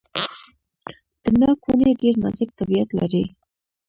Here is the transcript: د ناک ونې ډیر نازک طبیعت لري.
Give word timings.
د 1.23 1.25
ناک 1.39 1.59
ونې 1.67 1.91
ډیر 2.01 2.15
نازک 2.23 2.49
طبیعت 2.59 2.89
لري. 2.99 3.23